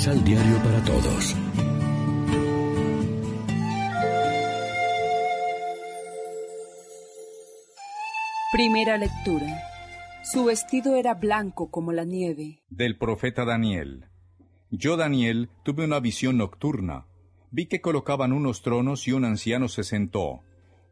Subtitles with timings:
[0.00, 1.36] Misal Diario para Todos.
[8.50, 9.60] Primera lectura.
[10.22, 12.62] Su vestido era blanco como la nieve.
[12.70, 14.06] Del profeta Daniel.
[14.70, 17.04] Yo, Daniel, tuve una visión nocturna.
[17.50, 20.40] Vi que colocaban unos tronos y un anciano se sentó.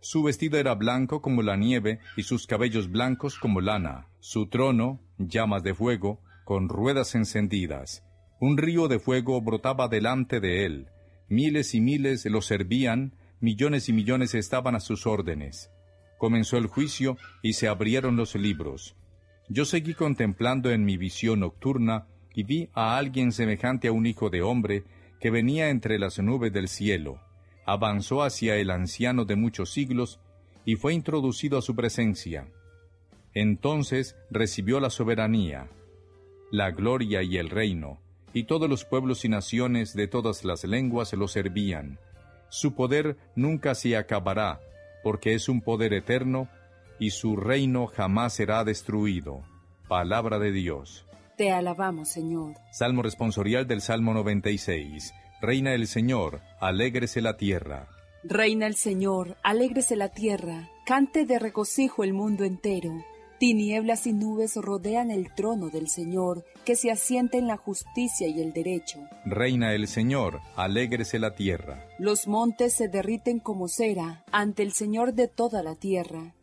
[0.00, 4.08] Su vestido era blanco como la nieve y sus cabellos blancos como lana.
[4.20, 8.04] Su trono, llamas de fuego, con ruedas encendidas.
[8.40, 10.86] Un río de fuego brotaba delante de él.
[11.28, 15.70] Miles y miles lo servían, millones y millones estaban a sus órdenes.
[16.18, 18.96] Comenzó el juicio y se abrieron los libros.
[19.48, 24.30] Yo seguí contemplando en mi visión nocturna y vi a alguien semejante a un hijo
[24.30, 24.84] de hombre
[25.20, 27.20] que venía entre las nubes del cielo.
[27.66, 30.20] Avanzó hacia el anciano de muchos siglos
[30.64, 32.46] y fue introducido a su presencia.
[33.34, 35.68] Entonces recibió la soberanía,
[36.52, 38.00] la gloria y el reino,
[38.32, 41.98] y todos los pueblos y naciones de todas las lenguas lo servían.
[42.48, 44.60] Su poder nunca se acabará,
[45.02, 46.48] porque es un poder eterno,
[46.98, 49.42] y su reino jamás será destruido.
[49.88, 51.06] Palabra de Dios.
[51.36, 52.54] Te alabamos, Señor.
[52.72, 55.14] Salmo responsorial del Salmo 96.
[55.40, 57.86] Reina el Señor, alégrese la tierra.
[58.24, 62.92] Reina el Señor, alégrese la tierra, cante de regocijo el mundo entero.
[63.38, 68.40] Tinieblas y nubes rodean el trono del Señor, que se asienta en la justicia y
[68.40, 68.98] el derecho.
[69.24, 71.86] Reina el Señor, alégrese la tierra.
[72.00, 76.34] Los montes se derriten como cera ante el Señor de toda la tierra.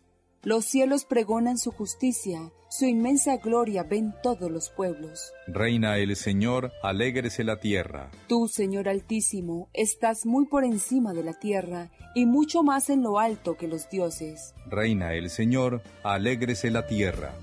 [0.45, 5.33] Los cielos pregonan su justicia, su inmensa gloria ven todos los pueblos.
[5.47, 8.11] Reina el Señor, alégrese la tierra.
[8.27, 13.17] Tú, Señor Altísimo, estás muy por encima de la tierra y mucho más en lo
[13.17, 14.53] alto que los dioses.
[14.69, 17.33] Reina el Señor, alégrese la tierra.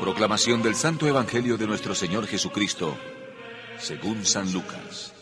[0.00, 2.96] Proclamación del Santo Evangelio de nuestro Señor Jesucristo,
[3.78, 5.12] según San Lucas.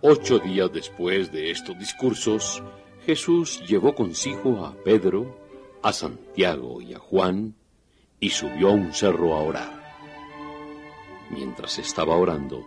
[0.00, 2.62] Ocho días después de estos discursos,
[3.04, 5.36] Jesús llevó consigo a Pedro,
[5.82, 7.56] a Santiago y a Juan,
[8.20, 9.96] y subió a un cerro a orar.
[11.30, 12.64] Mientras estaba orando,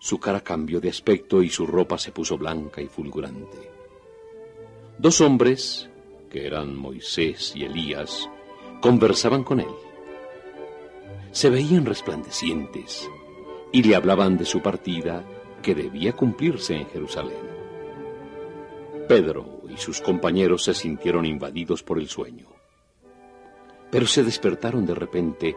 [0.00, 3.70] su cara cambió de aspecto y su ropa se puso blanca y fulgurante.
[4.98, 5.88] Dos hombres,
[6.28, 8.28] que eran Moisés y Elías,
[8.80, 9.74] conversaban con él.
[11.30, 13.08] Se veían resplandecientes
[13.70, 15.24] y le hablaban de su partida
[15.64, 17.40] que debía cumplirse en Jerusalén.
[19.08, 22.46] Pedro y sus compañeros se sintieron invadidos por el sueño.
[23.90, 25.56] Pero se despertaron de repente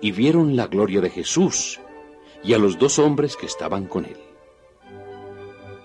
[0.00, 1.80] y vieron la gloria de Jesús
[2.42, 4.16] y a los dos hombres que estaban con él.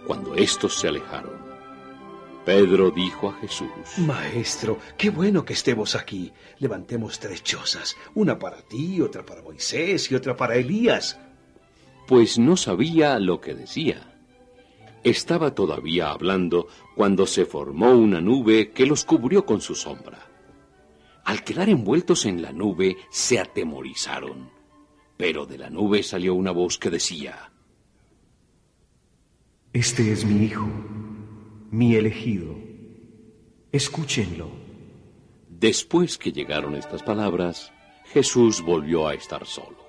[0.07, 1.37] Cuando éstos se alejaron,
[2.45, 3.67] Pedro dijo a Jesús,
[3.97, 6.31] Maestro, qué bueno que estemos aquí.
[6.59, 11.19] Levantemos tres chozas, una para ti, otra para Moisés y otra para Elías
[12.07, 14.13] pues no sabía lo que decía.
[15.03, 20.19] Estaba todavía hablando cuando se formó una nube que los cubrió con su sombra.
[21.25, 24.49] Al quedar envueltos en la nube, se atemorizaron.
[25.17, 27.51] Pero de la nube salió una voz que decía,
[29.73, 30.67] Este es mi Hijo,
[31.69, 32.55] mi elegido.
[33.71, 34.49] Escúchenlo.
[35.49, 37.73] Después que llegaron estas palabras,
[38.05, 39.86] Jesús volvió a estar solo.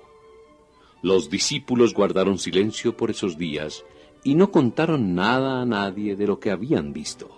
[1.01, 3.85] Los discípulos guardaron silencio por esos días
[4.23, 7.29] y no contaron nada a nadie de lo que habían visto.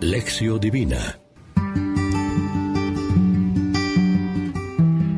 [0.00, 1.18] Lección Divina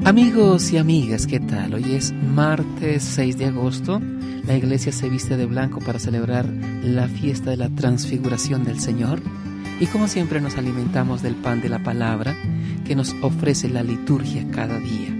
[0.04, 1.74] Amigos y amigas, ¿qué tal?
[1.74, 4.00] Hoy es martes 6 de agosto.
[4.46, 9.20] La iglesia se viste de blanco para celebrar la fiesta de la transfiguración del Señor.
[9.80, 12.36] Y como siempre nos alimentamos del pan de la palabra
[12.90, 15.16] que nos ofrece la liturgia cada día.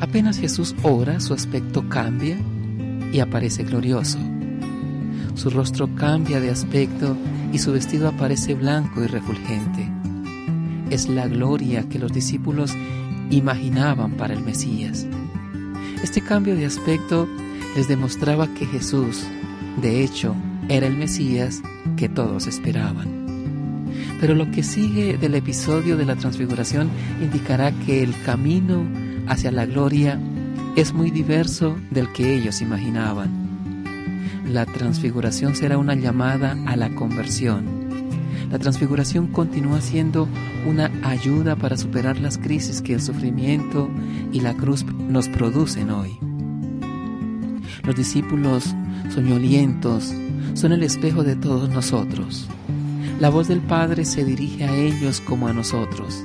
[0.00, 2.38] Apenas Jesús ora, su aspecto cambia
[3.12, 4.20] y aparece glorioso.
[5.34, 7.16] Su rostro cambia de aspecto
[7.52, 9.90] y su vestido aparece blanco y refulgente.
[10.90, 12.72] Es la gloria que los discípulos
[13.30, 15.08] imaginaban para el Mesías.
[16.04, 17.28] Este cambio de aspecto
[17.74, 19.24] les demostraba que Jesús,
[19.82, 20.36] de hecho,
[20.68, 21.62] era el Mesías
[21.96, 23.27] que todos esperaban.
[24.20, 26.90] Pero lo que sigue del episodio de la transfiguración
[27.22, 28.84] indicará que el camino
[29.28, 30.18] hacia la gloria
[30.76, 33.48] es muy diverso del que ellos imaginaban.
[34.44, 37.66] La transfiguración será una llamada a la conversión.
[38.50, 40.26] La transfiguración continúa siendo
[40.66, 43.90] una ayuda para superar las crisis que el sufrimiento
[44.32, 46.18] y la cruz nos producen hoy.
[47.84, 48.74] Los discípulos
[49.10, 50.14] soñolientos
[50.54, 52.48] son el espejo de todos nosotros.
[53.20, 56.24] La voz del Padre se dirige a ellos como a nosotros.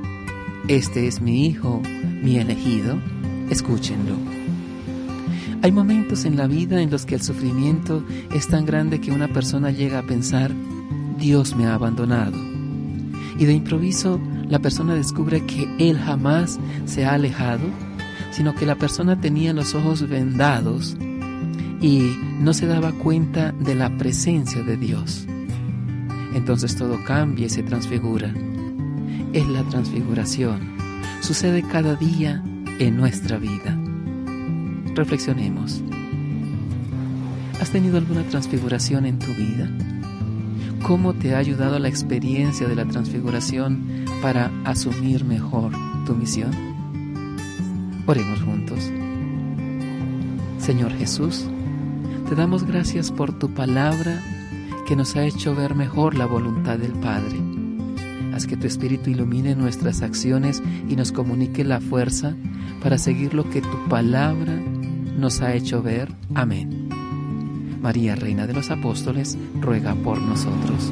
[0.67, 1.81] Este es mi Hijo,
[2.21, 2.99] mi elegido,
[3.49, 4.15] escúchenlo.
[5.63, 9.27] Hay momentos en la vida en los que el sufrimiento es tan grande que una
[9.27, 10.51] persona llega a pensar,
[11.17, 12.37] Dios me ha abandonado.
[13.39, 17.65] Y de improviso la persona descubre que Él jamás se ha alejado,
[18.29, 20.95] sino que la persona tenía los ojos vendados
[21.81, 25.25] y no se daba cuenta de la presencia de Dios.
[26.33, 28.33] Entonces todo cambia y se transfigura.
[29.33, 30.73] Es la transfiguración.
[31.21, 32.43] Sucede cada día
[32.79, 33.77] en nuestra vida.
[34.95, 35.81] Reflexionemos.
[37.61, 39.69] ¿Has tenido alguna transfiguración en tu vida?
[40.83, 45.71] ¿Cómo te ha ayudado la experiencia de la transfiguración para asumir mejor
[46.05, 46.51] tu misión?
[48.05, 48.91] Oremos juntos.
[50.59, 51.45] Señor Jesús,
[52.27, 54.21] te damos gracias por tu palabra
[54.87, 57.39] que nos ha hecho ver mejor la voluntad del Padre.
[58.33, 62.35] Haz que tu Espíritu ilumine nuestras acciones y nos comunique la fuerza
[62.81, 64.53] para seguir lo que tu palabra
[65.17, 66.11] nos ha hecho ver.
[66.33, 66.89] Amén.
[67.81, 70.91] María, Reina de los Apóstoles, ruega por nosotros.